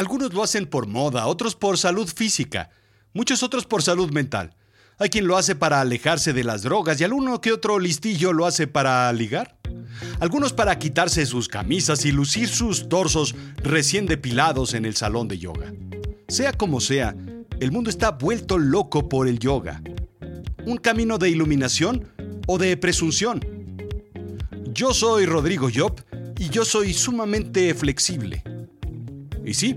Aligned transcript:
Algunos 0.00 0.32
lo 0.32 0.42
hacen 0.42 0.64
por 0.64 0.86
moda, 0.86 1.26
otros 1.26 1.54
por 1.54 1.76
salud 1.76 2.08
física, 2.08 2.70
muchos 3.12 3.42
otros 3.42 3.66
por 3.66 3.82
salud 3.82 4.10
mental. 4.10 4.56
Hay 4.98 5.10
quien 5.10 5.26
lo 5.26 5.36
hace 5.36 5.54
para 5.54 5.82
alejarse 5.82 6.32
de 6.32 6.42
las 6.42 6.62
drogas 6.62 6.98
y 6.98 7.04
alguno 7.04 7.42
que 7.42 7.52
otro 7.52 7.78
listillo 7.78 8.32
lo 8.32 8.46
hace 8.46 8.66
para 8.66 9.12
ligar. 9.12 9.58
Algunos 10.18 10.54
para 10.54 10.78
quitarse 10.78 11.26
sus 11.26 11.48
camisas 11.48 12.06
y 12.06 12.12
lucir 12.12 12.48
sus 12.48 12.88
torsos 12.88 13.34
recién 13.62 14.06
depilados 14.06 14.72
en 14.72 14.86
el 14.86 14.96
salón 14.96 15.28
de 15.28 15.36
yoga. 15.36 15.70
Sea 16.28 16.54
como 16.54 16.80
sea, 16.80 17.14
el 17.60 17.70
mundo 17.70 17.90
está 17.90 18.12
vuelto 18.12 18.56
loco 18.56 19.06
por 19.06 19.28
el 19.28 19.38
yoga. 19.38 19.82
Un 20.64 20.78
camino 20.78 21.18
de 21.18 21.28
iluminación 21.28 22.08
o 22.46 22.56
de 22.56 22.74
presunción. 22.78 23.42
Yo 24.72 24.94
soy 24.94 25.26
Rodrigo 25.26 25.68
Job 25.70 26.02
y 26.38 26.48
yo 26.48 26.64
soy 26.64 26.94
sumamente 26.94 27.74
flexible. 27.74 28.42
Y 29.44 29.54
sí, 29.54 29.76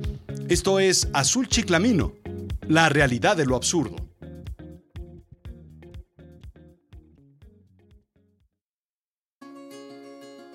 esto 0.50 0.80
es 0.80 1.08
Azul 1.14 1.48
Chiclamino, 1.48 2.14
la 2.68 2.90
realidad 2.90 3.38
de 3.38 3.46
lo 3.46 3.56
absurdo. 3.56 3.98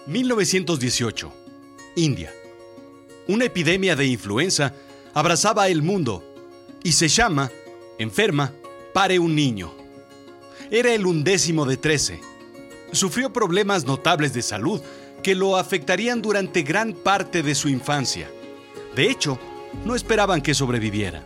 ...1918... 0.06 1.30
India. 1.96 2.32
Una 3.26 3.44
epidemia 3.44 3.96
de 3.96 4.06
influenza 4.06 4.72
abrazaba 5.12 5.68
el 5.68 5.82
mundo 5.82 6.24
y 6.82 6.92
se 6.92 7.08
llama, 7.08 7.50
enferma, 7.98 8.52
pare 8.94 9.18
un 9.18 9.34
niño. 9.34 9.74
Era 10.70 10.94
el 10.94 11.06
undécimo 11.06 11.66
de 11.66 11.76
trece. 11.76 12.20
Sufrió 12.92 13.32
problemas 13.32 13.84
notables 13.84 14.32
de 14.32 14.42
salud 14.42 14.80
que 15.22 15.34
lo 15.34 15.56
afectarían 15.56 16.22
durante 16.22 16.62
gran 16.62 16.92
parte 16.92 17.42
de 17.42 17.54
su 17.54 17.68
infancia. 17.68 18.30
De 18.98 19.08
hecho, 19.08 19.38
no 19.84 19.94
esperaban 19.94 20.42
que 20.42 20.54
sobreviviera. 20.54 21.22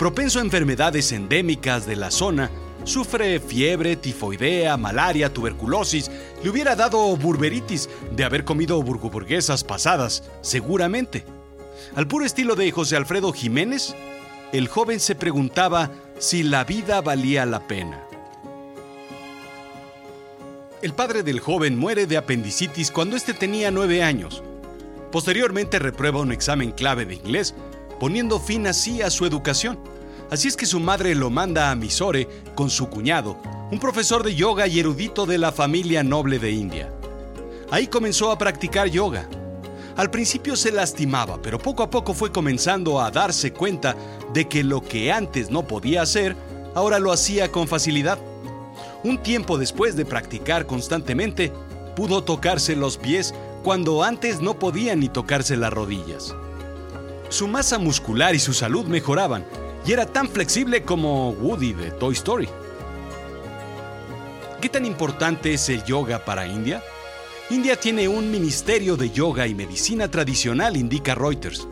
Propenso 0.00 0.40
a 0.40 0.42
enfermedades 0.42 1.12
endémicas 1.12 1.86
de 1.86 1.94
la 1.94 2.10
zona, 2.10 2.50
sufre 2.82 3.38
fiebre, 3.38 3.94
tifoidea, 3.94 4.76
malaria, 4.76 5.32
tuberculosis. 5.32 6.10
Le 6.42 6.50
hubiera 6.50 6.74
dado 6.74 7.16
burberitis 7.16 7.88
de 8.10 8.24
haber 8.24 8.44
comido 8.44 8.82
burguburguesas 8.82 9.62
pasadas, 9.62 10.24
seguramente. 10.40 11.24
Al 11.94 12.08
puro 12.08 12.24
estilo 12.24 12.56
de 12.56 12.72
José 12.72 12.96
Alfredo 12.96 13.32
Jiménez, 13.32 13.94
el 14.52 14.66
joven 14.66 14.98
se 14.98 15.14
preguntaba 15.14 15.92
si 16.18 16.42
la 16.42 16.64
vida 16.64 17.00
valía 17.00 17.46
la 17.46 17.60
pena. 17.68 18.02
El 20.82 20.94
padre 20.94 21.22
del 21.22 21.38
joven 21.38 21.78
muere 21.78 22.08
de 22.08 22.16
apendicitis 22.16 22.90
cuando 22.90 23.14
éste 23.14 23.34
tenía 23.34 23.70
nueve 23.70 24.02
años. 24.02 24.42
Posteriormente 25.12 25.78
reprueba 25.78 26.20
un 26.20 26.32
examen 26.32 26.72
clave 26.72 27.04
de 27.04 27.14
inglés, 27.14 27.54
poniendo 28.00 28.40
fin 28.40 28.66
así 28.66 29.02
a 29.02 29.10
su 29.10 29.26
educación. 29.26 29.78
Así 30.30 30.48
es 30.48 30.56
que 30.56 30.64
su 30.64 30.80
madre 30.80 31.14
lo 31.14 31.28
manda 31.28 31.70
a 31.70 31.76
Mysore 31.76 32.26
con 32.54 32.70
su 32.70 32.88
cuñado, 32.88 33.36
un 33.70 33.78
profesor 33.78 34.22
de 34.22 34.34
yoga 34.34 34.66
y 34.66 34.80
erudito 34.80 35.26
de 35.26 35.36
la 35.36 35.52
familia 35.52 36.02
noble 36.02 36.38
de 36.38 36.52
India. 36.52 36.90
Ahí 37.70 37.88
comenzó 37.88 38.30
a 38.30 38.38
practicar 38.38 38.88
yoga. 38.88 39.28
Al 39.96 40.10
principio 40.10 40.56
se 40.56 40.72
lastimaba, 40.72 41.42
pero 41.42 41.58
poco 41.58 41.82
a 41.82 41.90
poco 41.90 42.14
fue 42.14 42.32
comenzando 42.32 42.98
a 42.98 43.10
darse 43.10 43.52
cuenta 43.52 43.94
de 44.32 44.48
que 44.48 44.64
lo 44.64 44.80
que 44.80 45.12
antes 45.12 45.50
no 45.50 45.66
podía 45.66 46.00
hacer, 46.00 46.34
ahora 46.74 46.98
lo 46.98 47.12
hacía 47.12 47.52
con 47.52 47.68
facilidad. 47.68 48.18
Un 49.04 49.18
tiempo 49.18 49.58
después 49.58 49.94
de 49.94 50.06
practicar 50.06 50.64
constantemente, 50.64 51.52
pudo 51.94 52.24
tocarse 52.24 52.74
los 52.74 52.96
pies 52.96 53.34
cuando 53.62 54.02
antes 54.02 54.40
no 54.40 54.58
podía 54.58 54.96
ni 54.96 55.08
tocarse 55.08 55.56
las 55.56 55.72
rodillas. 55.72 56.34
Su 57.28 57.48
masa 57.48 57.78
muscular 57.78 58.34
y 58.34 58.38
su 58.38 58.52
salud 58.52 58.86
mejoraban 58.86 59.44
y 59.86 59.92
era 59.92 60.06
tan 60.06 60.28
flexible 60.28 60.82
como 60.82 61.30
Woody 61.30 61.72
de 61.72 61.90
Toy 61.92 62.14
Story. 62.14 62.48
¿Qué 64.60 64.68
tan 64.68 64.84
importante 64.84 65.54
es 65.54 65.68
el 65.68 65.84
yoga 65.84 66.24
para 66.24 66.46
India? 66.46 66.82
India 67.50 67.76
tiene 67.76 68.08
un 68.08 68.30
ministerio 68.30 68.96
de 68.96 69.10
yoga 69.10 69.46
y 69.46 69.54
medicina 69.54 70.08
tradicional, 70.08 70.76
indica 70.76 71.14
Reuters. 71.14 71.66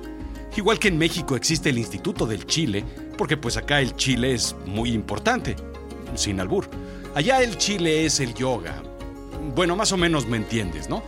Igual 0.57 0.79
que 0.79 0.89
en 0.89 0.99
México 0.99 1.37
existe 1.37 1.71
el 1.71 1.79
Instituto 1.79 2.27
del 2.27 2.47
Chile, 2.47 2.85
porque 3.17 3.37
pues 3.37 3.57
acá 3.57 3.81
el 3.81 3.95
Chile 3.97 4.35
es 4.35 4.57
muy 4.67 4.93
importante, 4.93 5.57
sin 6.17 6.41
albur. 6.41 6.69
Allá 7.15 7.43
el 7.43 7.57
chile 7.57 8.05
es 8.05 8.21
el 8.21 8.35
yoga. 8.35 8.83
Bueno, 9.55 9.75
más 9.75 9.91
o 9.93 9.97
menos 9.97 10.27
me 10.27 10.37
entiendes, 10.37 10.89
¿no? 10.89 11.03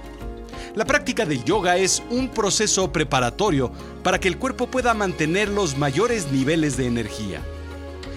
La 0.74 0.86
práctica 0.86 1.26
del 1.26 1.44
yoga 1.44 1.76
es 1.76 2.02
un 2.08 2.28
proceso 2.28 2.90
preparatorio 2.90 3.70
para 4.02 4.18
que 4.18 4.28
el 4.28 4.38
cuerpo 4.38 4.68
pueda 4.68 4.94
mantener 4.94 5.50
los 5.50 5.76
mayores 5.76 6.32
niveles 6.32 6.78
de 6.78 6.86
energía. 6.86 7.42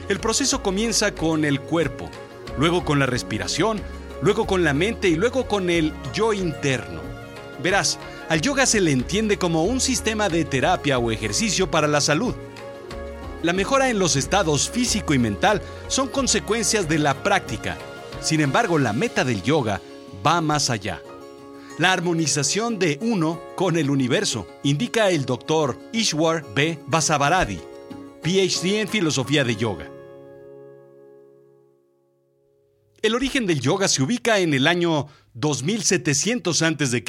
El 0.08 0.22
proceso 0.22 0.64
comienza 0.64 1.14
con 1.14 1.44
el 1.44 1.60
cuerpo, 1.60 2.10
luego 2.58 2.86
con 2.86 2.98
la 2.98 3.08
respiración, 3.08 3.82
luego 4.22 4.48
con 4.48 4.64
la 4.64 4.74
mente 4.74 5.10
y 5.10 5.16
luego 5.16 5.50
con 5.50 5.70
el 5.70 5.92
yo 6.14 6.32
interno. 6.32 7.02
Verás, 7.62 8.00
al 8.30 8.40
yoga 8.40 8.66
se 8.66 8.80
le 8.80 8.92
entiende 8.92 9.38
como 9.38 9.66
un 9.66 9.82
sistema 9.82 10.30
de 10.30 10.46
terapia 10.46 10.98
o 10.98 11.12
ejercicio 11.12 11.70
para 11.70 11.90
la 11.90 12.00
salud. 12.00 12.36
La 13.44 13.52
mejora 13.52 13.90
en 13.90 14.00
los 14.00 14.16
estados 14.16 14.70
físico 14.70 15.14
y 15.14 15.20
mental 15.20 15.62
son 15.90 16.08
consecuencias 16.08 16.88
de 16.88 17.00
la 17.00 17.22
práctica. 17.22 17.78
Sin 18.22 18.40
embargo, 18.40 18.80
la 18.80 18.94
meta 18.94 19.26
del 19.26 19.44
yoga 19.44 19.82
va 20.26 20.40
más 20.40 20.70
allá. 20.70 21.02
La 21.78 21.92
armonización 21.92 22.80
de 22.80 22.98
uno 23.02 23.42
con 23.58 23.76
el 23.76 23.90
universo, 23.90 24.48
indica 24.64 25.10
el 25.10 25.26
doctor 25.26 25.78
Ishwar 25.92 26.46
B. 26.56 26.80
Basavaradi, 26.88 27.60
PhD 28.24 28.80
en 28.80 28.88
filosofía 28.88 29.44
de 29.44 29.58
yoga. 29.58 29.92
El 33.02 33.14
origen 33.14 33.46
del 33.46 33.60
yoga 33.60 33.90
se 33.90 34.02
ubica 34.02 34.40
en 34.40 34.54
el 34.54 34.68
año 34.68 35.08
2700 35.34 36.62
a.C., 36.62 37.04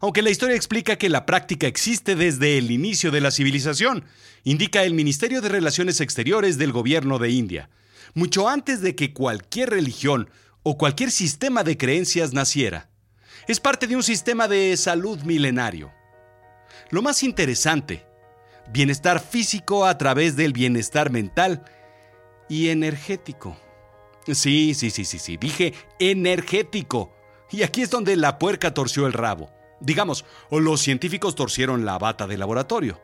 aunque 0.00 0.20
la 0.20 0.30
historia 0.30 0.56
explica 0.56 0.96
que 0.96 1.08
la 1.08 1.24
práctica 1.24 1.66
existe 1.66 2.16
desde 2.16 2.58
el 2.58 2.70
inicio 2.70 3.10
de 3.10 3.22
la 3.22 3.30
civilización, 3.30 4.04
indica 4.44 4.84
el 4.84 4.92
Ministerio 4.92 5.40
de 5.40 5.48
Relaciones 5.48 6.02
Exteriores 6.02 6.58
del 6.58 6.72
Gobierno 6.72 7.18
de 7.18 7.30
India, 7.30 7.70
mucho 8.12 8.46
antes 8.46 8.82
de 8.82 8.94
que 8.94 9.14
cualquier 9.14 9.70
religión 9.70 10.28
o 10.62 10.76
cualquier 10.76 11.10
sistema 11.10 11.64
de 11.64 11.78
creencias 11.78 12.34
naciera. 12.34 12.89
Es 13.50 13.58
parte 13.58 13.88
de 13.88 13.96
un 13.96 14.04
sistema 14.04 14.46
de 14.46 14.76
salud 14.76 15.22
milenario. 15.22 15.92
Lo 16.90 17.02
más 17.02 17.24
interesante, 17.24 18.06
bienestar 18.72 19.18
físico 19.18 19.86
a 19.86 19.98
través 19.98 20.36
del 20.36 20.52
bienestar 20.52 21.10
mental 21.10 21.64
y 22.48 22.68
energético. 22.68 23.56
Sí, 24.28 24.72
sí, 24.74 24.90
sí, 24.90 25.04
sí, 25.04 25.18
sí, 25.18 25.36
dije 25.36 25.74
energético. 25.98 27.12
Y 27.50 27.64
aquí 27.64 27.82
es 27.82 27.90
donde 27.90 28.14
la 28.14 28.38
puerca 28.38 28.72
torció 28.72 29.08
el 29.08 29.14
rabo. 29.14 29.50
Digamos, 29.80 30.24
o 30.50 30.60
los 30.60 30.80
científicos 30.80 31.34
torcieron 31.34 31.84
la 31.84 31.98
bata 31.98 32.28
de 32.28 32.38
laboratorio. 32.38 33.00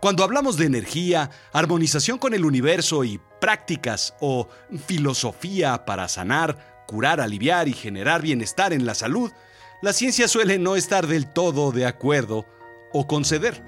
Cuando 0.00 0.24
hablamos 0.24 0.56
de 0.56 0.64
energía, 0.64 1.28
armonización 1.52 2.16
con 2.16 2.32
el 2.32 2.46
universo 2.46 3.04
y 3.04 3.20
prácticas 3.38 4.14
o 4.22 4.48
filosofía 4.86 5.84
para 5.84 6.08
sanar, 6.08 6.84
curar, 6.86 7.20
aliviar 7.20 7.68
y 7.68 7.74
generar 7.74 8.22
bienestar 8.22 8.72
en 8.72 8.86
la 8.86 8.94
salud, 8.94 9.30
la 9.80 9.92
ciencia 9.92 10.26
suele 10.26 10.58
no 10.58 10.76
estar 10.76 11.06
del 11.06 11.26
todo 11.26 11.70
de 11.70 11.86
acuerdo 11.86 12.46
o 12.92 13.06
conceder. 13.06 13.62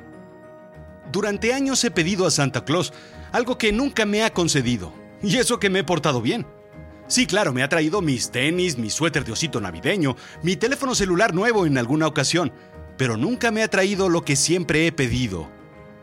Durante 1.13 1.53
años 1.53 1.83
he 1.85 1.91
pedido 1.91 2.27
a 2.27 2.31
Santa 2.31 2.65
Claus 2.65 2.93
algo 3.33 3.59
que 3.59 3.73
nunca 3.73 4.07
me 4.07 4.25
ha 4.25 4.33
concedido, 4.33 4.93
y 5.23 5.37
eso 5.37 5.61
que 5.61 5.71
me 5.71 5.81
he 5.81 5.85
portado 5.85 6.21
bien. 6.21 6.47
Sí, 7.07 7.27
claro, 7.27 7.53
me 7.53 7.63
ha 7.63 7.69
traído 7.69 8.01
mis 8.01 8.31
tenis, 8.31 8.79
mi 8.79 8.91
suéter 8.91 9.25
de 9.25 9.33
osito 9.33 9.61
navideño, 9.61 10.17
mi 10.43 10.57
teléfono 10.57 10.95
celular 10.95 11.35
nuevo 11.35 11.67
en 11.67 11.79
alguna 11.79 12.07
ocasión, 12.07 12.53
pero 12.97 13.17
nunca 13.17 13.51
me 13.51 13.63
ha 13.63 13.69
traído 13.69 14.09
lo 14.09 14.25
que 14.25 14.37
siempre 14.37 14.87
he 14.87 14.93
pedido, 14.93 15.49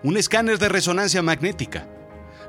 un 0.04 0.18
escáner 0.18 0.58
de 0.58 0.70
resonancia 0.70 1.22
magnética. 1.22 1.88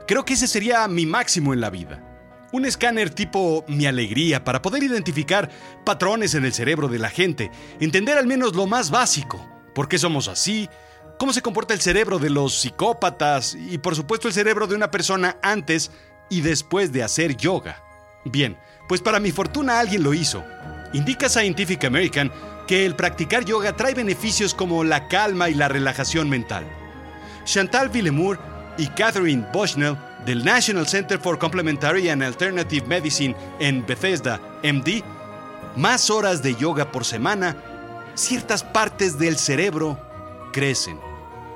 Creo 0.06 0.25
que 0.25 0.35
ese 0.35 0.47
sería 0.47 0.87
mi 0.88 1.06
máximo 1.06 1.53
en 1.53 1.61
la 1.61 1.71
vida. 1.71 2.08
Un 2.50 2.65
escáner 2.65 3.11
tipo 3.11 3.65
mi 3.69 3.87
alegría 3.87 4.43
para 4.43 4.62
poder 4.62 4.83
identificar 4.83 5.50
patrones 5.85 6.35
en 6.35 6.47
el 6.47 6.55
cerebro 6.55 6.89
de 6.89 6.99
la 6.99 7.11
gente, 7.11 7.50
entender 7.79 8.17
al 8.17 8.27
menos 8.27 8.55
lo 8.55 8.67
más 8.67 8.91
básico, 8.91 9.47
por 9.75 9.87
qué 9.87 9.99
somos 9.99 10.29
así, 10.29 10.69
cómo 11.19 11.35
se 11.35 11.43
comporta 11.43 11.75
el 11.75 11.81
cerebro 11.81 12.19
de 12.19 12.31
los 12.31 12.59
psicópatas 12.59 13.55
y 13.55 13.77
por 13.77 13.95
supuesto 13.95 14.29
el 14.29 14.35
cerebro 14.35 14.67
de 14.67 14.77
una 14.77 14.91
persona 14.91 15.37
antes 15.43 15.91
y 16.31 16.41
después 16.41 16.91
de 16.91 17.03
hacer 17.03 17.37
yoga. 17.37 17.83
Bien, 18.25 18.56
pues 18.89 19.03
para 19.03 19.21
mi 19.21 19.31
fortuna 19.31 19.79
alguien 19.79 20.03
lo 20.03 20.15
hizo. 20.15 20.43
Indica 20.95 21.29
Scientific 21.29 21.85
American 21.85 22.33
que 22.67 22.87
el 22.87 22.97
practicar 22.97 23.45
yoga 23.45 23.77
trae 23.77 23.95
beneficios 23.95 24.55
como 24.55 24.85
la 24.85 25.09
calma 25.09 25.50
y 25.50 25.55
la 25.55 25.69
relajación 25.69 26.31
mental. 26.31 26.67
Chantal 27.45 27.91
Villemur 27.91 28.39
y 28.79 28.87
Catherine 28.89 29.47
Bushnell 29.53 29.97
del 30.25 30.44
National 30.44 30.87
Center 30.87 31.19
for 31.19 31.38
Complementary 31.38 32.09
and 32.09 32.23
Alternative 32.23 32.87
Medicine 32.87 33.35
en 33.59 33.85
Bethesda, 33.87 34.41
MD, 34.62 35.03
más 35.76 36.11
horas 36.11 36.43
de 36.43 36.55
yoga 36.55 36.91
por 36.91 37.05
semana, 37.05 37.56
ciertas 38.15 38.65
partes 38.65 39.19
del 39.19 39.38
cerebro 39.38 39.99
crecen. 40.53 40.99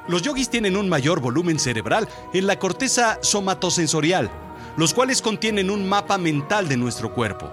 Los 0.08 0.22
yogis 0.22 0.48
tienen 0.48 0.76
un 0.76 0.88
mayor 0.88 1.20
volumen 1.20 1.58
cerebral 1.58 2.08
en 2.32 2.46
la 2.46 2.58
corteza 2.58 3.18
somatosensorial, 3.22 4.30
los 4.76 4.94
cuales 4.94 5.22
contienen 5.22 5.70
un 5.70 5.88
mapa 5.88 6.18
mental 6.18 6.68
de 6.68 6.76
nuestro 6.76 7.12
cuerpo. 7.12 7.52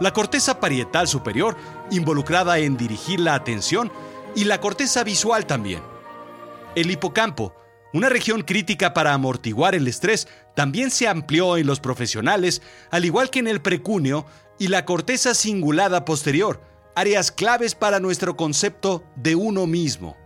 La 0.00 0.12
corteza 0.12 0.60
parietal 0.60 1.08
superior, 1.08 1.56
involucrada 1.90 2.58
en 2.58 2.76
dirigir 2.76 3.20
la 3.20 3.34
atención, 3.34 3.90
y 4.34 4.44
la 4.44 4.60
corteza 4.60 5.04
visual 5.04 5.46
también. 5.46 5.82
El 6.74 6.90
hipocampo, 6.90 7.54
una 7.92 8.08
región 8.08 8.42
crítica 8.42 8.94
para 8.94 9.12
amortiguar 9.12 9.74
el 9.74 9.86
estrés, 9.86 10.28
también 10.54 10.90
se 10.90 11.08
amplió 11.08 11.56
en 11.56 11.66
los 11.66 11.80
profesionales, 11.80 12.62
al 12.90 13.04
igual 13.04 13.30
que 13.30 13.40
en 13.40 13.48
el 13.48 13.60
precúneo 13.60 14.26
y 14.58 14.68
la 14.68 14.84
corteza 14.84 15.34
cingulada 15.34 16.04
posterior, 16.04 16.60
áreas 16.94 17.32
claves 17.32 17.74
para 17.74 18.00
nuestro 18.00 18.36
concepto 18.36 19.04
de 19.16 19.34
uno 19.34 19.66
mismo. 19.66 20.16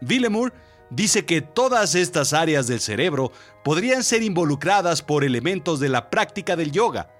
Villemur 0.00 0.52
dice 0.90 1.24
que 1.24 1.42
todas 1.42 1.94
estas 1.94 2.32
áreas 2.32 2.66
del 2.66 2.80
cerebro 2.80 3.32
podrían 3.64 4.04
ser 4.04 4.22
involucradas 4.22 5.02
por 5.02 5.24
elementos 5.24 5.80
de 5.80 5.88
la 5.88 6.10
práctica 6.10 6.56
del 6.56 6.72
yoga. 6.72 7.10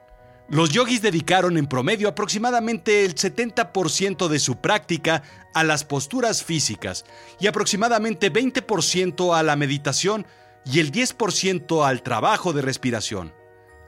Los 0.49 0.71
yogis 0.71 1.03
dedicaron 1.03 1.59
en 1.59 1.67
promedio 1.67 2.09
aproximadamente 2.09 3.05
el 3.05 3.17
70% 3.17 4.29
de 4.29 4.39
su 4.39 4.61
práctica 4.61 5.25
a 5.55 5.65
las 5.65 5.85
posturas 5.85 6.45
físicas 6.45 7.05
y 7.41 7.49
aproximadamente 7.49 8.33
20% 8.33 9.37
a 9.37 9.43
la 9.43 9.57
meditación 9.57 10.25
y 10.65 10.79
el 10.79 10.93
10% 10.93 11.85
al 11.85 12.03
trabajo 12.03 12.53
de 12.53 12.63
respiración, 12.63 13.35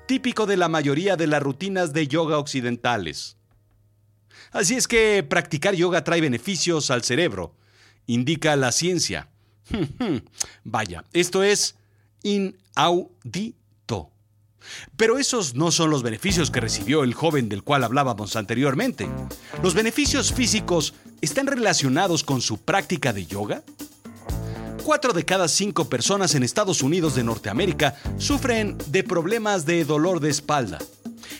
típico 0.06 0.46
de 0.46 0.56
la 0.56 0.68
mayoría 0.68 1.16
de 1.16 1.28
las 1.28 1.42
rutinas 1.42 1.92
de 1.92 2.08
yoga 2.08 2.38
occidentales. 2.38 3.36
Así 4.50 4.74
es 4.74 4.88
que 4.88 5.22
practicar 5.22 5.74
yoga 5.74 6.02
trae 6.02 6.20
beneficios 6.20 6.90
al 6.90 7.04
cerebro, 7.04 7.54
indica 8.06 8.56
la 8.56 8.72
ciencia. 8.72 9.28
Vaya, 10.64 11.04
esto 11.12 11.44
es 11.44 11.76
inaudito. 12.24 13.58
Pero 14.96 15.18
esos 15.18 15.54
no 15.54 15.70
son 15.70 15.90
los 15.90 16.02
beneficios 16.02 16.50
que 16.50 16.60
recibió 16.60 17.04
el 17.04 17.14
joven 17.14 17.48
del 17.48 17.62
cual 17.62 17.84
hablábamos 17.84 18.36
anteriormente. 18.36 19.08
¿Los 19.62 19.74
beneficios 19.74 20.32
físicos 20.32 20.94
están 21.20 21.46
relacionados 21.46 22.24
con 22.24 22.40
su 22.40 22.58
práctica 22.58 23.12
de 23.12 23.26
yoga? 23.26 23.62
Cuatro 24.84 25.12
de 25.12 25.24
cada 25.24 25.48
cinco 25.48 25.88
personas 25.88 26.34
en 26.34 26.42
Estados 26.42 26.82
Unidos 26.82 27.14
de 27.14 27.24
Norteamérica 27.24 27.96
sufren 28.16 28.78
de 28.86 29.04
problemas 29.04 29.66
de 29.66 29.84
dolor 29.84 30.20
de 30.20 30.30
espalda. 30.30 30.78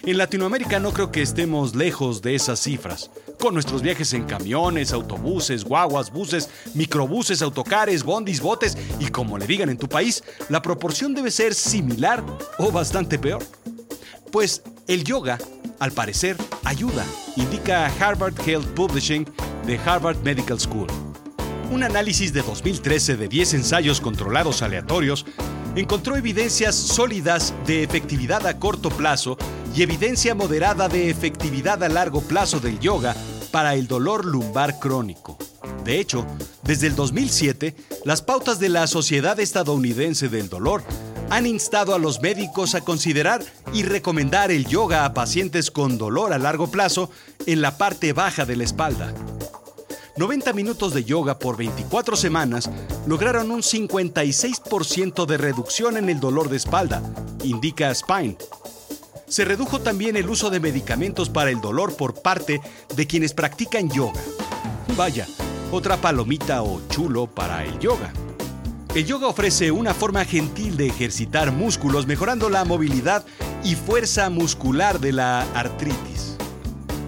En 0.04 0.18
Latinoamérica 0.18 0.78
no 0.80 0.92
creo 0.92 1.10
que 1.10 1.22
estemos 1.22 1.74
lejos 1.74 2.22
de 2.22 2.34
esas 2.34 2.60
cifras. 2.60 3.10
Con 3.38 3.54
nuestros 3.54 3.82
viajes 3.82 4.12
en 4.14 4.24
camiones, 4.24 4.92
autobuses, 4.92 5.64
guaguas, 5.64 6.10
buses, 6.10 6.48
microbuses, 6.74 7.40
autocares, 7.40 8.02
bondis, 8.02 8.40
botes 8.40 8.76
y 8.98 9.06
como 9.08 9.38
le 9.38 9.46
digan 9.46 9.70
en 9.70 9.78
tu 9.78 9.88
país, 9.88 10.24
la 10.48 10.60
proporción 10.60 11.14
debe 11.14 11.30
ser 11.30 11.54
similar 11.54 12.24
o 12.58 12.72
bastante 12.72 13.16
peor. 13.16 13.42
Pues 14.32 14.62
el 14.88 15.04
yoga, 15.04 15.38
al 15.78 15.92
parecer, 15.92 16.36
ayuda, 16.64 17.04
indica 17.36 17.86
Harvard 18.00 18.34
Health 18.44 18.66
Publishing 18.74 19.24
de 19.66 19.78
Harvard 19.78 20.18
Medical 20.24 20.58
School. 20.58 20.88
Un 21.70 21.84
análisis 21.84 22.32
de 22.32 22.42
2013 22.42 23.16
de 23.16 23.28
10 23.28 23.54
ensayos 23.54 24.00
controlados 24.00 24.62
aleatorios 24.62 25.24
encontró 25.76 26.16
evidencias 26.16 26.74
sólidas 26.74 27.54
de 27.66 27.84
efectividad 27.84 28.46
a 28.46 28.58
corto 28.58 28.88
plazo 28.88 29.36
y 29.74 29.82
evidencia 29.82 30.34
moderada 30.34 30.88
de 30.88 31.10
efectividad 31.10 31.82
a 31.82 31.88
largo 31.88 32.20
plazo 32.20 32.60
del 32.60 32.78
yoga 32.80 33.14
para 33.50 33.74
el 33.74 33.86
dolor 33.86 34.24
lumbar 34.24 34.78
crónico. 34.78 35.38
De 35.84 36.00
hecho, 36.00 36.26
desde 36.62 36.86
el 36.86 36.96
2007, 36.96 37.74
las 38.04 38.22
pautas 38.22 38.58
de 38.58 38.68
la 38.68 38.86
Sociedad 38.86 39.40
Estadounidense 39.40 40.28
del 40.28 40.48
Dolor 40.48 40.82
han 41.30 41.46
instado 41.46 41.94
a 41.94 41.98
los 41.98 42.20
médicos 42.20 42.74
a 42.74 42.80
considerar 42.80 43.42
y 43.72 43.82
recomendar 43.82 44.50
el 44.50 44.66
yoga 44.66 45.04
a 45.04 45.14
pacientes 45.14 45.70
con 45.70 45.98
dolor 45.98 46.32
a 46.32 46.38
largo 46.38 46.70
plazo 46.70 47.10
en 47.46 47.60
la 47.60 47.76
parte 47.76 48.12
baja 48.12 48.44
de 48.44 48.56
la 48.56 48.64
espalda. 48.64 49.14
90 50.16 50.52
minutos 50.52 50.94
de 50.94 51.04
yoga 51.04 51.38
por 51.38 51.56
24 51.56 52.16
semanas 52.16 52.68
lograron 53.06 53.50
un 53.50 53.62
56% 53.62 55.26
de 55.26 55.36
reducción 55.38 55.96
en 55.96 56.08
el 56.08 56.18
dolor 56.18 56.48
de 56.48 56.56
espalda, 56.56 57.02
indica 57.44 57.94
Spine. 57.94 58.36
Se 59.28 59.44
redujo 59.44 59.80
también 59.80 60.16
el 60.16 60.28
uso 60.30 60.48
de 60.48 60.58
medicamentos 60.58 61.28
para 61.28 61.50
el 61.50 61.60
dolor 61.60 61.96
por 61.96 62.22
parte 62.22 62.62
de 62.96 63.06
quienes 63.06 63.34
practican 63.34 63.90
yoga. 63.90 64.20
Vaya, 64.96 65.26
otra 65.70 65.98
palomita 65.98 66.62
o 66.62 66.80
chulo 66.88 67.26
para 67.26 67.62
el 67.62 67.78
yoga. 67.78 68.10
El 68.94 69.04
yoga 69.04 69.26
ofrece 69.26 69.70
una 69.70 69.92
forma 69.92 70.24
gentil 70.24 70.78
de 70.78 70.86
ejercitar 70.86 71.52
músculos 71.52 72.06
mejorando 72.06 72.48
la 72.48 72.64
movilidad 72.64 73.22
y 73.62 73.74
fuerza 73.74 74.30
muscular 74.30 74.98
de 74.98 75.12
la 75.12 75.42
artritis. 75.52 76.36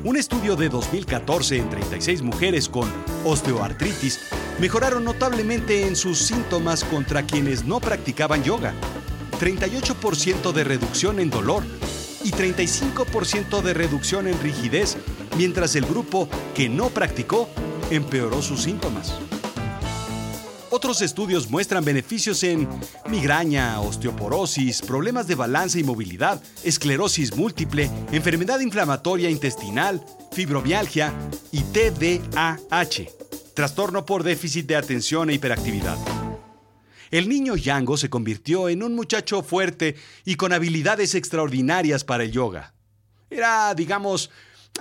Un 0.04 0.18
estudio 0.18 0.56
de 0.56 0.68
2014 0.68 1.56
en 1.56 1.70
36 1.70 2.20
mujeres 2.20 2.68
con 2.68 2.90
osteoartritis 3.24 4.20
mejoraron 4.58 5.04
notablemente 5.04 5.86
en 5.86 5.96
sus 5.96 6.18
síntomas 6.18 6.84
contra 6.84 7.22
quienes 7.22 7.64
no 7.64 7.80
practicaban 7.80 8.44
yoga. 8.44 8.74
38% 9.40 10.52
de 10.52 10.64
reducción 10.64 11.18
en 11.18 11.30
dolor 11.30 11.64
y 12.22 12.30
35% 12.30 13.62
de 13.62 13.74
reducción 13.74 14.26
en 14.26 14.40
rigidez, 14.40 14.96
mientras 15.36 15.74
el 15.76 15.86
grupo 15.86 16.28
que 16.54 16.68
no 16.68 16.90
practicó 16.90 17.48
empeoró 17.90 18.42
sus 18.42 18.62
síntomas. 18.62 19.14
Otros 20.72 21.02
estudios 21.02 21.50
muestran 21.50 21.84
beneficios 21.84 22.44
en 22.44 22.68
migraña, 23.08 23.80
osteoporosis, 23.80 24.82
problemas 24.82 25.26
de 25.26 25.34
balance 25.34 25.80
y 25.80 25.84
movilidad, 25.84 26.40
esclerosis 26.62 27.36
múltiple, 27.36 27.90
enfermedad 28.12 28.60
inflamatoria 28.60 29.28
intestinal, 29.28 30.04
fibromialgia 30.30 31.12
y 31.50 31.62
TDAH, 31.62 33.08
trastorno 33.52 34.06
por 34.06 34.22
déficit 34.22 34.68
de 34.68 34.76
atención 34.76 35.28
e 35.30 35.34
hiperactividad. 35.34 35.98
El 37.10 37.28
niño 37.28 37.56
Yango 37.56 37.96
se 37.96 38.10
convirtió 38.10 38.68
en 38.68 38.82
un 38.82 38.94
muchacho 38.94 39.42
fuerte 39.42 39.96
y 40.24 40.36
con 40.36 40.52
habilidades 40.52 41.14
extraordinarias 41.14 42.04
para 42.04 42.24
el 42.24 42.32
yoga. 42.32 42.74
Era, 43.28 43.74
digamos, 43.74 44.30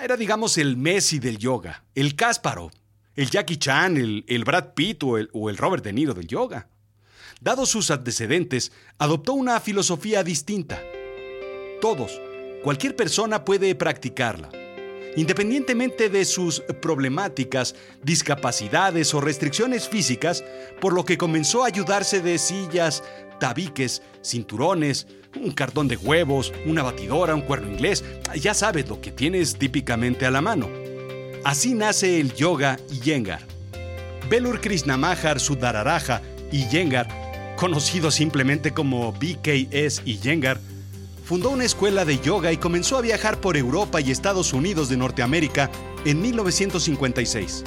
era 0.02 0.16
digamos 0.16 0.58
el 0.58 0.78
Messi 0.78 1.20
del 1.20 1.38
yoga, 1.38 1.84
el 1.96 2.16
Kasparov 2.16 2.72
el 3.20 3.30
Jackie 3.30 3.58
Chan, 3.58 3.98
el, 3.98 4.44
Brad 4.46 4.74
Pitt 4.74 5.04
o 5.04 5.18
el, 5.18 5.30
o 5.34 5.50
el 5.50 5.58
Robert 5.58 5.84
De 5.84 5.92
Niro 5.92 6.14
del 6.14 6.26
yoga. 6.26 6.70
Dado 7.42 7.66
sus 7.66 7.92
antecedentes, 7.92 8.72
adoptó 8.98 9.34
una 9.34 9.60
filosofía 9.60 10.24
distinta. 10.24 10.82
Todos, 11.82 12.22
cualquier 12.64 12.96
persona 12.96 13.44
puede 13.44 13.76
practicarla, 13.76 14.50
independientemente 15.16 16.10
de 16.10 16.26
sus 16.26 16.62
problemáticas, 16.82 17.76
discapacidades 18.04 19.14
o 19.14 19.22
restricciones 19.22 19.88
físicas, 19.88 20.44
por 20.80 20.94
lo 20.94 21.06
que 21.06 21.18
comenzó 21.18 21.64
a 21.64 21.68
ayudarse 21.68 22.22
de 22.22 22.38
sillas, 22.38 23.04
tabiques, 23.40 24.02
cinturones, 24.24 25.08
un 25.36 25.52
cartón 25.52 25.88
de 25.88 25.98
huevos, 25.98 26.54
una 26.66 26.84
batidora, 26.84 27.36
un 27.36 27.42
cuerno 27.42 27.72
inglés, 27.72 28.04
ya 28.36 28.54
sabes 28.54 28.88
lo 28.90 29.02
que 29.02 29.12
tienes 29.12 29.58
típicamente 29.58 30.26
a 30.26 30.32
la 30.32 30.42
mano. 30.42 30.70
Así 31.44 31.74
nace 31.74 32.20
el 32.20 32.34
yoga 32.34 32.78
Iyengar. 32.90 33.42
Belur 34.30 34.60
Krishnamahar 34.60 35.40
Sudararaja 35.40 36.22
Iyengar, 36.52 37.56
conocido 37.56 38.12
simplemente 38.12 38.72
como 38.72 39.12
BKS 39.14 40.02
Iyengar, 40.06 40.60
fundó 41.30 41.52
una 41.52 41.64
escuela 41.64 42.06
de 42.06 42.18
yoga 42.18 42.52
y 42.52 42.58
comenzó 42.58 42.98
a 42.98 43.02
viajar 43.02 43.40
por 43.40 43.56
Europa 43.56 44.02
y 44.02 44.10
Estados 44.10 44.52
Unidos 44.52 44.90
de 44.90 44.98
Norteamérica 44.98 45.70
en 46.04 46.24
1956. 46.24 47.64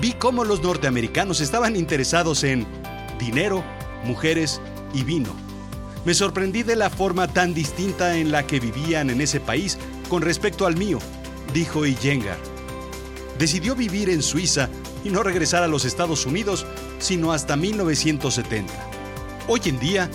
Vi 0.00 0.14
cómo 0.14 0.42
los 0.42 0.62
norteamericanos 0.62 1.42
estaban 1.42 1.76
interesados 1.76 2.42
en 2.42 2.66
dinero, 3.18 3.62
mujeres 4.04 4.62
y 4.94 5.04
vino. 5.04 5.28
Me 6.06 6.14
sorprendí 6.14 6.62
de 6.62 6.76
la 6.76 6.88
forma 6.88 7.28
tan 7.28 7.52
distinta 7.52 8.16
en 8.16 8.32
la 8.32 8.46
que 8.46 8.60
vivían 8.60 9.10
en 9.10 9.20
ese 9.20 9.38
país 9.38 9.76
con 10.08 10.22
respecto 10.22 10.64
al 10.64 10.74
mío 10.74 10.98
dijo 11.52 11.84
Iyengar. 11.84 12.38
Decidió 13.38 13.76
vivir 13.76 14.08
en 14.08 14.22
Suiza 14.22 14.70
y 15.04 15.10
no 15.10 15.22
regresar 15.22 15.62
a 15.62 15.68
los 15.68 15.84
Estados 15.84 16.24
Unidos 16.24 16.64
sino 16.98 17.32
hasta 17.32 17.56
1970. 17.56 18.72
Hoy 19.48 19.60
en 19.66 19.78
día, 19.78 20.10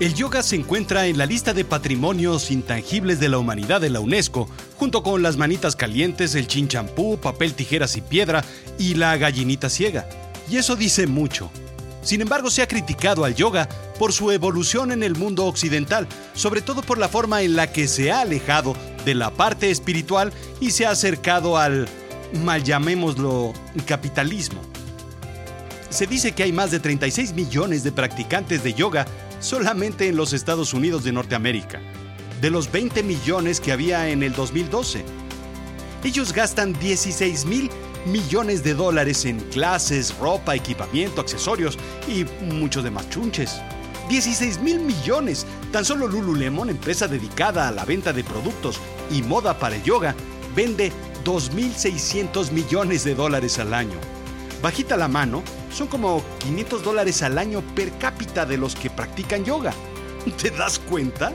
el 0.00 0.14
yoga 0.14 0.42
se 0.42 0.56
encuentra 0.56 1.06
en 1.06 1.18
la 1.18 1.26
lista 1.26 1.54
de 1.54 1.64
patrimonios 1.64 2.50
intangibles 2.50 3.20
de 3.20 3.28
la 3.28 3.38
humanidad 3.38 3.80
de 3.80 3.90
la 3.90 4.00
UNESCO, 4.00 4.48
junto 4.76 5.02
con 5.02 5.22
las 5.22 5.36
manitas 5.36 5.76
calientes, 5.76 6.34
el 6.34 6.48
chinchampú, 6.48 7.18
papel, 7.18 7.54
tijeras 7.54 7.96
y 7.96 8.00
piedra 8.00 8.44
y 8.78 8.94
la 8.94 9.16
gallinita 9.16 9.70
ciega. 9.70 10.08
Y 10.50 10.56
eso 10.56 10.74
dice 10.74 11.06
mucho. 11.06 11.50
Sin 12.02 12.20
embargo, 12.20 12.50
se 12.50 12.62
ha 12.62 12.68
criticado 12.68 13.24
al 13.24 13.34
yoga 13.34 13.68
por 13.98 14.12
su 14.12 14.30
evolución 14.30 14.90
en 14.90 15.02
el 15.02 15.14
mundo 15.14 15.46
occidental, 15.46 16.08
sobre 16.34 16.60
todo 16.60 16.82
por 16.82 16.98
la 16.98 17.08
forma 17.08 17.42
en 17.42 17.54
la 17.54 17.72
que 17.72 17.86
se 17.86 18.10
ha 18.10 18.20
alejado 18.20 18.76
de 19.04 19.14
la 19.14 19.30
parte 19.30 19.70
espiritual 19.70 20.32
y 20.60 20.72
se 20.72 20.86
ha 20.86 20.90
acercado 20.90 21.56
al, 21.56 21.88
mal 22.42 22.64
llamémoslo, 22.64 23.52
capitalismo. 23.86 24.60
Se 25.88 26.08
dice 26.08 26.32
que 26.32 26.42
hay 26.42 26.52
más 26.52 26.72
de 26.72 26.80
36 26.80 27.32
millones 27.34 27.84
de 27.84 27.92
practicantes 27.92 28.64
de 28.64 28.74
yoga 28.74 29.06
solamente 29.44 30.08
en 30.08 30.16
los 30.16 30.32
Estados 30.32 30.72
Unidos 30.72 31.04
de 31.04 31.12
Norteamérica, 31.12 31.78
de 32.40 32.50
los 32.50 32.72
20 32.72 33.02
millones 33.02 33.60
que 33.60 33.72
había 33.72 34.08
en 34.08 34.22
el 34.22 34.32
2012. 34.32 35.04
Ellos 36.02 36.32
gastan 36.32 36.72
16 36.72 37.44
mil 37.44 37.70
millones 38.06 38.64
de 38.64 38.72
dólares 38.72 39.26
en 39.26 39.40
clases, 39.50 40.16
ropa, 40.18 40.54
equipamiento, 40.54 41.20
accesorios 41.20 41.78
y 42.08 42.24
muchos 42.42 42.84
demás 42.84 43.08
chunches. 43.10 43.60
16 44.08 44.60
mil 44.60 44.80
millones. 44.80 45.46
Tan 45.72 45.84
solo 45.84 46.08
Lululemon, 46.08 46.70
empresa 46.70 47.06
dedicada 47.06 47.68
a 47.68 47.72
la 47.72 47.84
venta 47.84 48.14
de 48.14 48.24
productos 48.24 48.80
y 49.10 49.20
moda 49.22 49.58
para 49.58 49.76
el 49.76 49.82
yoga, 49.82 50.14
vende 50.56 50.90
2.600 51.24 52.50
millones 52.50 53.04
de 53.04 53.14
dólares 53.14 53.58
al 53.58 53.74
año. 53.74 53.98
Bajita 54.62 54.96
la 54.96 55.08
mano, 55.08 55.42
son 55.74 55.88
como 55.88 56.22
500 56.38 56.84
dólares 56.84 57.22
al 57.22 57.36
año 57.36 57.60
per 57.74 57.90
cápita 57.98 58.46
de 58.46 58.56
los 58.56 58.76
que 58.76 58.90
practican 58.90 59.44
yoga. 59.44 59.74
¿Te 60.40 60.50
das 60.50 60.78
cuenta? 60.78 61.32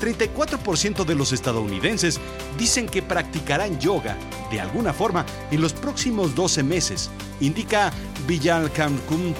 34% 0.00 1.04
de 1.04 1.14
los 1.14 1.32
estadounidenses 1.32 2.18
dicen 2.58 2.88
que 2.88 3.02
practicarán 3.02 3.78
yoga 3.78 4.16
de 4.50 4.60
alguna 4.60 4.92
forma 4.92 5.24
en 5.52 5.60
los 5.60 5.72
próximos 5.72 6.34
12 6.34 6.64
meses, 6.64 7.08
indica 7.40 7.92
Villal 8.26 8.70
Cancún 8.72 9.32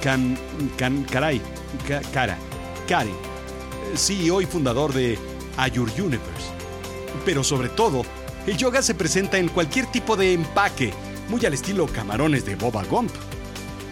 Can, 0.00 1.04
Caray, 1.10 1.42
Cara, 2.12 2.38
CEO 3.96 4.40
y 4.40 4.46
fundador 4.46 4.92
de 4.94 5.18
Ayur 5.56 5.90
Universe. 5.98 6.52
Pero 7.24 7.42
sobre 7.42 7.68
todo, 7.68 8.04
el 8.46 8.56
yoga 8.56 8.80
se 8.80 8.94
presenta 8.94 9.38
en 9.38 9.48
cualquier 9.48 9.86
tipo 9.86 10.16
de 10.16 10.34
empaque, 10.34 10.94
muy 11.28 11.44
al 11.44 11.54
estilo 11.54 11.86
camarones 11.88 12.46
de 12.46 12.54
Boba 12.54 12.84
Gump 12.84 13.10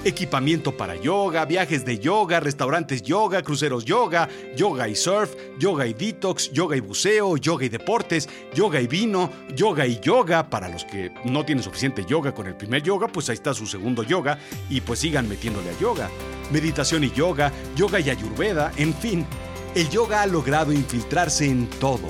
equipamiento 0.05 0.77
para 0.77 0.97
yoga, 0.97 1.45
viajes 1.45 1.85
de 1.85 1.99
yoga, 1.99 2.41
restaurantes 2.41 3.03
yoga, 3.03 3.43
cruceros 3.43 3.85
yoga, 3.85 4.29
yoga 4.57 4.89
y 4.89 4.95
surf, 4.95 5.35
yoga 5.59 5.87
y 5.87 5.95
detox, 5.95 6.53
yoga 6.53 6.77
y 6.77 6.81
buceo, 6.81 7.37
yoga 7.37 7.65
y 7.65 7.69
deportes, 7.69 8.29
yoga 8.55 8.81
y 8.81 8.87
vino, 8.87 9.31
yoga 9.55 9.87
y 9.87 9.99
yoga. 10.01 10.49
Para 10.49 10.69
los 10.69 10.85
que 10.85 11.13
no 11.25 11.45
tienen 11.45 11.65
suficiente 11.65 12.05
yoga 12.05 12.33
con 12.33 12.47
el 12.47 12.55
primer 12.55 12.83
yoga, 12.83 13.09
pues 13.09 13.29
ahí 13.29 13.35
está 13.35 13.55
su 13.55 13.67
segundo 13.67 14.03
yoga 14.03 14.39
y 14.69 14.81
pues 14.81 15.01
sigan 15.01 15.29
metiéndole 15.29 15.71
a 15.71 15.79
yoga. 15.79 16.11
Meditación 16.53 17.05
y 17.05 17.11
yoga, 17.11 17.53
yoga 17.75 18.01
y 18.01 18.11
ayurveda, 18.11 18.73
en 18.77 18.95
fin. 18.95 19.27
El 19.75 19.89
yoga 19.89 20.23
ha 20.23 20.27
logrado 20.27 20.73
infiltrarse 20.73 21.47
en 21.47 21.69
todo, 21.69 22.09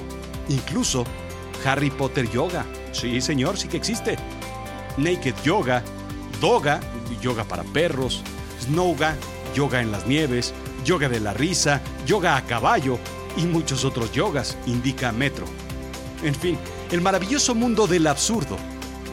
incluso 0.49 1.05
Harry 1.65 1.91
Potter 1.91 2.31
Yoga. 2.31 2.67
Sí, 2.93 3.21
señor, 3.21 3.57
sí 3.57 3.69
que 3.69 3.79
existe. 3.79 4.17
Naked 4.99 5.35
Yoga, 5.45 5.83
Doga, 6.41 6.81
yoga 7.25 7.45
para 7.45 7.65
perros, 7.65 8.23
Snowga, 8.61 9.17
yoga 9.55 9.81
en 9.81 9.91
las 9.91 10.07
nieves, 10.07 10.53
yoga 10.85 11.09
de 11.09 11.21
la 11.21 11.33
risa, 11.33 11.81
yoga 12.07 12.37
a 12.37 12.45
caballo 12.45 12.99
y 13.37 13.47
muchos 13.47 13.85
otros 13.85 14.13
yogas, 14.13 14.59
indica 14.67 15.11
Metro. 15.11 15.47
En 16.23 16.35
fin, 16.35 16.59
el 16.93 17.01
maravilloso 17.01 17.55
mundo 17.55 17.87
del 17.87 18.07
absurdo. 18.07 18.59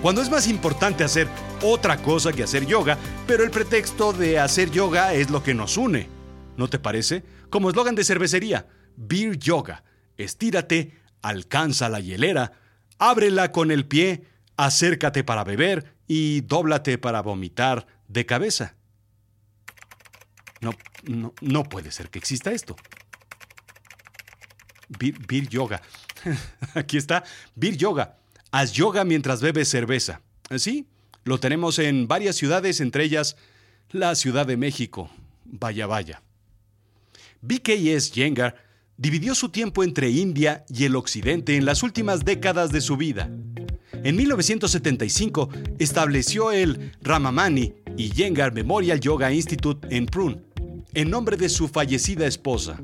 Cuando 0.01 0.22
es 0.22 0.30
más 0.30 0.48
importante 0.48 1.03
hacer 1.06 1.27
otra 1.63 2.01
cosa 2.01 2.34
que 2.34 2.44
hacer 2.44 2.65
yoga, 2.65 2.98
pero 3.27 3.44
el 3.44 3.51
pretexto 3.51 4.12
de 4.12 4.39
hacer 4.39 4.72
yoga 4.72 5.13
es 5.13 5.30
lo 5.30 5.41
que 5.41 5.53
nos 5.53 5.77
une. 5.77 6.10
¿No 6.58 6.68
te 6.68 6.80
parece? 6.80 7.24
Como 7.50 7.70
eslogan 7.70 7.96
de 7.96 8.03
cervecería, 8.03 8.68
Beer 8.98 9.38
Yoga. 9.38 9.84
Estírate, 10.18 11.00
alcanza 11.22 11.88
la 11.88 12.01
hielera, 12.01 12.51
ábrela 13.00 13.51
con 13.51 13.72
el 13.72 13.86
pie, 13.86 14.25
acércate 14.58 15.24
para 15.24 15.44
beber 15.44 15.96
y 16.08 16.41
dóblate 16.41 16.98
para 16.98 17.22
vomitar 17.22 17.88
de 18.12 18.25
cabeza. 18.25 18.75
No, 20.60 20.74
no, 21.03 21.34
no 21.41 21.63
puede 21.63 21.91
ser 21.91 22.10
que 22.10 22.20
exista 22.20 22.51
esto. 22.51 22.75
Beer, 25.00 25.48
Yoga. 25.48 25.82
Aquí 26.75 26.98
está, 26.98 27.24
Beer 27.56 27.77
Yoga. 27.77 28.18
Haz 28.51 28.74
yoga 28.74 29.06
mientras 29.06 29.41
bebes 29.41 29.70
cerveza. 29.70 30.22
Sí, 30.58 30.86
lo 31.24 31.39
tenemos 31.39 31.80
en 31.80 32.08
varias 32.10 32.36
ciudades, 32.36 32.82
entre 32.82 33.06
ellas 33.06 33.38
la 33.91 34.13
Ciudad 34.15 34.46
de 34.46 34.58
México. 34.58 35.10
Vaya, 35.46 35.88
vaya. 35.88 36.22
BKS 37.41 38.12
Yengar 38.12 38.56
dividió 38.98 39.34
su 39.36 39.50
tiempo 39.50 39.84
entre 39.84 40.10
India 40.10 40.65
y 40.68 40.84
el 40.84 40.98
Occidente 40.98 41.56
en 41.56 41.65
las 41.65 41.82
últimas 41.82 42.25
décadas 42.25 42.72
de 42.74 42.82
su 42.82 42.98
vida. 42.98 43.30
En 44.03 44.15
1975 44.15 45.50
estableció 45.80 46.51
el 46.51 46.91
Ramamani 47.01 47.75
y 47.98 48.10
Yengar 48.12 48.53
Memorial 48.53 49.00
Yoga 49.00 49.31
Institute 49.31 49.88
en 49.95 50.05
Prun, 50.05 50.43
en 50.93 51.10
nombre 51.10 51.38
de 51.38 51.50
su 51.50 51.67
fallecida 51.67 52.25
esposa. 52.25 52.81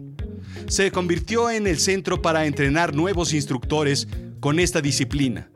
Se 0.68 0.92
convirtió 0.92 1.50
en 1.50 1.68
el 1.68 1.80
centro 1.80 2.22
para 2.22 2.46
entrenar 2.46 2.96
nuevos 2.96 3.34
instructores 3.34 4.08
con 4.40 4.60
esta 4.60 4.82
disciplina. 4.82 5.50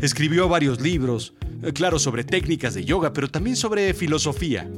Escribió 0.00 0.48
varios 0.48 0.80
libros, 0.80 1.34
eh, 1.62 1.72
claro, 1.72 1.98
sobre 1.98 2.24
técnicas 2.24 2.74
de 2.74 2.84
yoga, 2.84 3.12
pero 3.12 3.28
también 3.30 3.56
sobre 3.56 3.94
filosofía. 3.94 4.68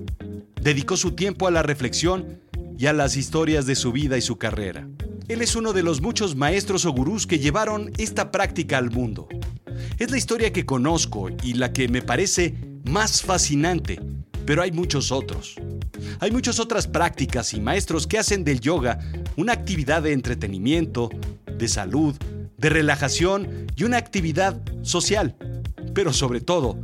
Dedicó 0.60 0.96
su 0.96 1.12
tiempo 1.12 1.46
a 1.46 1.50
la 1.50 1.62
reflexión 1.62 2.40
y 2.78 2.86
a 2.86 2.92
las 2.92 3.16
historias 3.16 3.66
de 3.66 3.74
su 3.74 3.92
vida 3.92 4.16
y 4.16 4.22
su 4.22 4.36
carrera. 4.36 4.88
Él 5.28 5.40
es 5.40 5.56
uno 5.56 5.72
de 5.72 5.82
los 5.82 6.02
muchos 6.02 6.36
maestros 6.36 6.84
o 6.84 6.92
gurús 6.92 7.26
que 7.26 7.38
llevaron 7.38 7.90
esta 7.96 8.30
práctica 8.30 8.76
al 8.78 8.90
mundo. 8.90 9.28
Es 9.98 10.10
la 10.10 10.18
historia 10.18 10.52
que 10.52 10.66
conozco 10.66 11.30
y 11.42 11.54
la 11.54 11.72
que 11.72 11.88
me 11.88 12.02
parece 12.02 12.54
más 12.84 13.22
fascinante, 13.22 14.00
pero 14.46 14.62
hay 14.62 14.72
muchos 14.72 15.10
otros. 15.10 15.56
Hay 16.20 16.30
muchas 16.30 16.60
otras 16.60 16.86
prácticas 16.86 17.54
y 17.54 17.60
maestros 17.60 18.06
que 18.06 18.18
hacen 18.18 18.44
del 18.44 18.60
yoga 18.60 18.98
una 19.36 19.52
actividad 19.52 20.02
de 20.02 20.12
entretenimiento, 20.12 21.10
de 21.58 21.68
salud, 21.68 22.14
de 22.56 22.68
relajación 22.68 23.66
y 23.76 23.84
una 23.84 23.96
actividad 23.96 24.60
social, 24.82 25.36
pero 25.94 26.12
sobre 26.12 26.40
todo, 26.40 26.78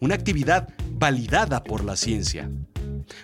una 0.00 0.14
actividad 0.14 0.68
validada 0.92 1.62
por 1.62 1.84
la 1.84 1.96
ciencia. 1.96 2.50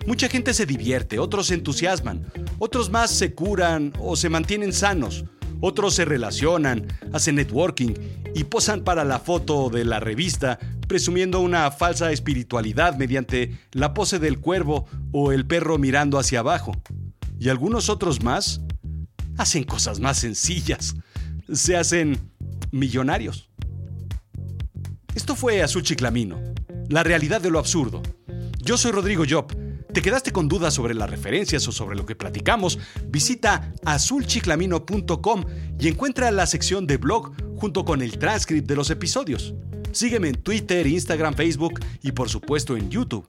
Mucha 0.07 0.29
gente 0.29 0.55
se 0.55 0.67
divierte, 0.67 1.19
otros 1.19 1.49
se 1.49 1.55
entusiasman, 1.55 2.27
otros 2.59 2.91
más 2.91 3.11
se 3.11 3.35
curan 3.35 3.93
o 3.99 4.17
se 4.17 4.29
mantienen 4.29 4.73
sanos, 4.73 5.25
otros 5.61 5.95
se 5.95 6.05
relacionan, 6.05 6.87
hacen 7.13 7.37
networking 7.37 7.95
y 8.35 8.45
posan 8.45 8.83
para 8.85 9.05
la 9.05 9.19
foto 9.19 9.71
de 9.71 9.85
la 9.85 9.99
revista 9.99 10.59
presumiendo 10.89 11.41
una 11.41 11.71
falsa 11.71 12.11
espiritualidad 12.11 12.97
mediante 12.97 13.59
la 13.73 13.95
pose 13.95 14.19
del 14.19 14.41
cuervo 14.41 14.87
o 15.13 15.33
el 15.33 15.47
perro 15.47 15.79
mirando 15.79 16.19
hacia 16.19 16.41
abajo. 16.41 16.73
Y 17.39 17.51
algunos 17.51 17.89
otros 17.89 18.23
más 18.23 18.61
hacen 19.37 19.65
cosas 19.65 20.01
más 20.01 20.19
sencillas. 20.19 20.97
Se 21.53 21.77
hacen 21.77 22.19
millonarios. 22.73 23.51
Esto 25.15 25.37
fue 25.37 25.63
Azul 25.63 25.83
Chiclamino, 25.83 26.41
la 26.89 27.03
realidad 27.03 27.41
de 27.41 27.51
lo 27.51 27.59
absurdo. 27.59 28.03
Yo 28.61 28.77
soy 28.77 28.93
Rodrigo 28.93 29.25
Job 29.29 29.53
¿Te 29.93 30.03
quedaste 30.03 30.33
con 30.33 30.49
dudas 30.49 30.75
sobre 30.75 30.95
las 30.95 31.09
referencias 31.09 31.67
o 31.67 31.73
sobre 31.73 31.97
lo 31.97 32.05
que 32.05 32.15
platicamos? 32.15 32.79
Visita 33.07 33.73
azulchiclamino.com 33.85 35.45
y 35.81 35.89
encuentra 35.89 36.31
la 36.31 36.47
sección 36.47 36.87
de 36.87 36.99
blog 36.99 37.33
junto 37.57 37.85
con 37.85 38.03
el 38.03 38.19
transcript 38.19 38.69
de 38.69 38.77
los 38.77 38.91
episodios. 38.91 39.55
Sígueme 39.93 40.29
en 40.29 40.35
Twitter, 40.37 40.87
Instagram, 40.87 41.35
Facebook 41.35 41.81
y 42.03 42.13
por 42.13 42.29
supuesto 42.29 42.77
en 42.77 42.91
YouTube. 42.91 43.25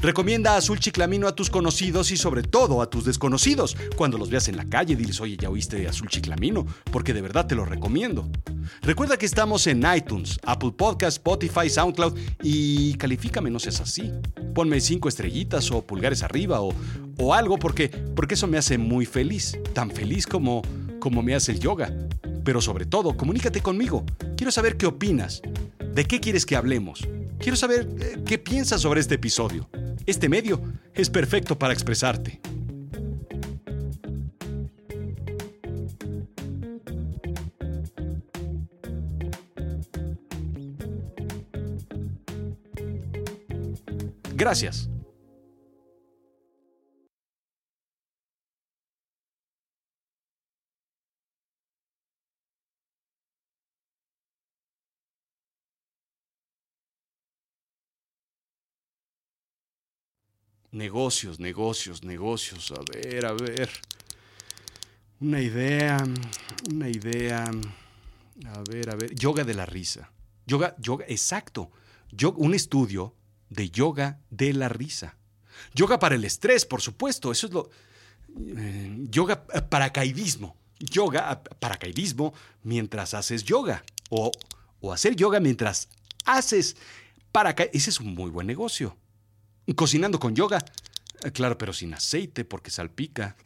Recomienda 0.00 0.56
Azul 0.56 0.78
Chiclamino 0.78 1.26
a 1.26 1.34
tus 1.34 1.50
conocidos 1.50 2.12
y 2.12 2.16
sobre 2.16 2.42
todo 2.42 2.82
a 2.82 2.88
tus 2.88 3.04
desconocidos. 3.04 3.76
Cuando 3.96 4.16
los 4.16 4.30
veas 4.30 4.46
en 4.46 4.56
la 4.56 4.64
calle, 4.64 4.94
diles, 4.94 5.20
oye, 5.20 5.36
ya 5.36 5.50
oíste 5.50 5.76
de 5.76 5.88
Azul 5.88 6.08
Chiclamino, 6.08 6.64
porque 6.92 7.12
de 7.12 7.20
verdad 7.20 7.48
te 7.48 7.56
lo 7.56 7.64
recomiendo. 7.64 8.30
Recuerda 8.82 9.16
que 9.16 9.26
estamos 9.26 9.66
en 9.66 9.84
iTunes, 9.96 10.38
Apple 10.44 10.72
Podcast, 10.76 11.16
Spotify, 11.16 11.68
SoundCloud 11.68 12.16
y 12.42 12.94
califícame, 12.94 13.50
no 13.50 13.58
seas 13.58 13.80
así. 13.80 14.12
Ponme 14.54 14.80
cinco 14.80 15.08
estrellitas 15.08 15.68
o 15.72 15.84
pulgares 15.84 16.22
arriba 16.22 16.60
o, 16.60 16.72
o 17.18 17.34
algo 17.34 17.58
porque, 17.58 17.88
porque 17.88 18.34
eso 18.34 18.46
me 18.46 18.58
hace 18.58 18.78
muy 18.78 19.04
feliz. 19.04 19.58
Tan 19.72 19.90
feliz 19.90 20.28
como, 20.28 20.62
como 21.00 21.22
me 21.22 21.34
hace 21.34 21.50
el 21.50 21.58
yoga. 21.58 21.92
Pero 22.44 22.60
sobre 22.60 22.86
todo, 22.86 23.16
comunícate 23.16 23.60
conmigo. 23.62 24.06
Quiero 24.36 24.52
saber 24.52 24.76
qué 24.76 24.86
opinas. 24.86 25.42
¿De 25.98 26.04
qué 26.04 26.20
quieres 26.20 26.46
que 26.46 26.54
hablemos? 26.54 27.08
Quiero 27.40 27.56
saber 27.56 27.88
eh, 27.98 28.22
qué 28.24 28.38
piensas 28.38 28.80
sobre 28.82 29.00
este 29.00 29.16
episodio. 29.16 29.68
Este 30.06 30.28
medio 30.28 30.62
es 30.94 31.10
perfecto 31.10 31.58
para 31.58 31.72
expresarte. 31.72 32.40
Gracias. 44.36 44.88
Negocios, 60.72 61.40
negocios, 61.40 62.04
negocios. 62.04 62.72
A 62.72 62.82
ver, 62.92 63.24
a 63.24 63.32
ver. 63.32 63.70
Una 65.20 65.40
idea, 65.40 65.96
una 66.70 66.88
idea. 66.88 67.44
A 67.44 68.62
ver, 68.70 68.90
a 68.90 68.94
ver. 68.94 69.14
Yoga 69.14 69.44
de 69.44 69.54
la 69.54 69.64
risa. 69.64 70.12
Yoga, 70.46 70.76
yoga, 70.78 71.06
exacto. 71.08 71.70
un 72.36 72.54
estudio 72.54 73.14
de 73.48 73.70
yoga 73.70 74.20
de 74.30 74.52
la 74.52 74.68
risa. 74.68 75.16
Yoga 75.74 75.98
para 75.98 76.14
el 76.14 76.24
estrés, 76.24 76.66
por 76.66 76.82
supuesto. 76.82 77.32
Eso 77.32 77.46
es 77.46 77.52
lo. 77.52 77.70
Eh, 78.38 79.06
yoga 79.10 79.44
eh, 79.54 79.62
paracaidismo. 79.62 80.54
Yoga, 80.78 81.32
eh, 81.32 81.54
paracaidismo 81.58 82.34
mientras 82.62 83.14
haces 83.14 83.42
yoga. 83.42 83.82
O, 84.10 84.30
o 84.80 84.92
hacer 84.92 85.16
yoga 85.16 85.40
mientras 85.40 85.88
haces 86.26 86.76
paracaidismo. 87.32 87.78
Ese 87.78 87.90
es 87.90 88.00
un 88.00 88.14
muy 88.14 88.30
buen 88.30 88.46
negocio. 88.46 88.96
Cocinando 89.76 90.18
con 90.18 90.34
yoga. 90.34 90.64
Claro, 91.32 91.58
pero 91.58 91.72
sin 91.72 91.94
aceite 91.94 92.44
porque 92.44 92.70
salpica. 92.70 93.36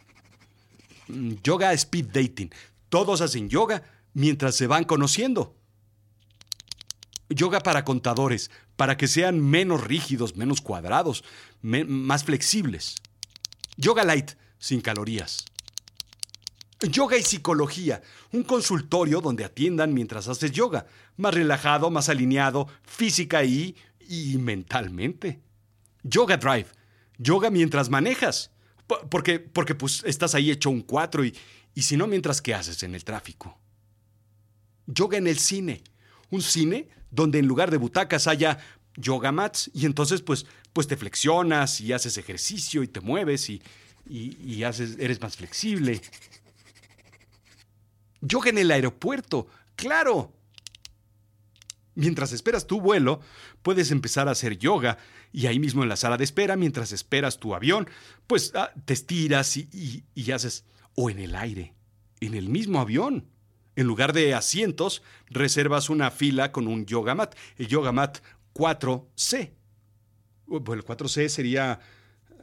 Mm, 1.08 1.34
yoga 1.42 1.72
speed 1.72 2.06
dating. 2.06 2.50
Todos 2.88 3.20
hacen 3.20 3.48
yoga 3.48 3.82
mientras 4.14 4.54
se 4.54 4.66
van 4.66 4.84
conociendo. 4.84 5.56
Yoga 7.28 7.60
para 7.60 7.84
contadores, 7.84 8.50
para 8.76 8.96
que 8.96 9.08
sean 9.08 9.40
menos 9.40 9.82
rígidos, 9.82 10.36
menos 10.36 10.60
cuadrados, 10.60 11.24
más 11.62 12.24
flexibles. 12.24 12.96
Yoga 13.76 14.04
light, 14.04 14.32
sin 14.58 14.82
calorías. 14.82 15.46
Yoga 16.80 17.16
y 17.16 17.22
psicología, 17.22 18.02
un 18.32 18.42
consultorio 18.42 19.20
donde 19.20 19.44
atiendan 19.44 19.94
mientras 19.94 20.28
haces 20.28 20.50
yoga, 20.50 20.86
más 21.16 21.32
relajado, 21.32 21.90
más 21.90 22.08
alineado, 22.08 22.68
física 22.82 23.44
y, 23.44 23.76
y 24.00 24.36
mentalmente. 24.38 25.40
Yoga 26.02 26.36
drive, 26.36 26.66
yoga 27.18 27.50
mientras 27.50 27.88
manejas, 27.88 28.50
porque, 29.08 29.38
porque 29.38 29.74
pues 29.74 30.02
estás 30.04 30.34
ahí 30.34 30.50
hecho 30.50 30.70
un 30.70 30.82
cuatro 30.82 31.24
y, 31.24 31.34
y 31.74 31.82
si 31.82 31.96
no, 31.96 32.06
mientras 32.06 32.42
que 32.42 32.54
haces 32.54 32.82
en 32.82 32.94
el 32.94 33.04
tráfico. 33.04 33.58
Yoga 34.86 35.18
en 35.18 35.26
el 35.26 35.38
cine, 35.38 35.82
un 36.30 36.42
cine 36.42 36.88
donde 37.10 37.38
en 37.38 37.46
lugar 37.46 37.70
de 37.70 37.76
butacas 37.76 38.26
haya 38.26 38.58
yoga 38.96 39.32
mats 39.32 39.70
y 39.72 39.86
entonces 39.86 40.22
pues, 40.22 40.46
pues 40.72 40.86
te 40.86 40.96
flexionas 40.96 41.80
y 41.80 41.92
haces 41.92 42.18
ejercicio 42.18 42.82
y 42.82 42.88
te 42.88 43.00
mueves 43.00 43.48
y, 43.48 43.62
y, 44.06 44.64
haces, 44.64 44.96
eres 44.98 45.20
más 45.20 45.36
flexible. 45.36 46.00
Yoga 48.20 48.50
en 48.50 48.58
el 48.58 48.70
aeropuerto, 48.70 49.48
claro. 49.76 50.32
Mientras 51.94 52.32
esperas 52.32 52.66
tu 52.66 52.80
vuelo, 52.80 53.20
puedes 53.62 53.90
empezar 53.90 54.28
a 54.28 54.32
hacer 54.32 54.58
yoga 54.58 54.98
y 55.32 55.46
ahí 55.46 55.58
mismo 55.58 55.82
en 55.82 55.88
la 55.88 55.96
sala 55.96 56.16
de 56.16 56.24
espera, 56.24 56.56
mientras 56.56 56.92
esperas 56.92 57.38
tu 57.38 57.54
avión, 57.54 57.88
pues 58.26 58.52
ah, 58.54 58.72
te 58.84 58.92
estiras 58.92 59.56
y, 59.56 60.04
y 60.14 60.30
haces, 60.30 60.64
o 60.94 61.10
en 61.10 61.18
el 61.18 61.34
aire, 61.34 61.74
en 62.20 62.34
el 62.34 62.48
mismo 62.48 62.80
avión. 62.80 63.28
En 63.74 63.86
lugar 63.86 64.12
de 64.12 64.34
asientos, 64.34 65.02
reservas 65.28 65.88
una 65.88 66.10
fila 66.10 66.52
con 66.52 66.68
un 66.68 66.84
yoga 66.84 67.14
mat, 67.14 67.34
el 67.56 67.68
yoga 67.68 67.90
mat 67.90 68.18
4C. 68.54 69.52
Pues 70.46 70.78
el 70.78 70.84
4C 70.84 71.28
sería 71.28 71.80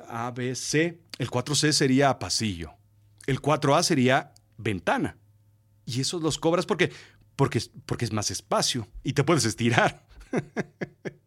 ABC, 0.08 0.98
el 1.20 1.30
4C 1.30 1.72
sería 1.72 2.18
pasillo, 2.18 2.74
el 3.28 3.40
4A 3.40 3.84
sería 3.84 4.34
ventana. 4.58 5.18
Y 5.86 6.02
esos 6.02 6.24
los 6.24 6.40
cobras 6.40 6.66
porque, 6.66 6.92
porque, 7.36 7.62
porque 7.86 8.06
es 8.06 8.14
más 8.14 8.32
espacio 8.32 8.88
y 9.04 9.14
te 9.14 9.24
puedes 9.24 9.46
estirar. 9.46 10.04